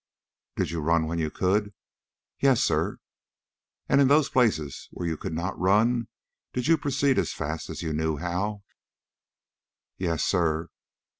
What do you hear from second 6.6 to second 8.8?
you proceed as fast as you knew how?"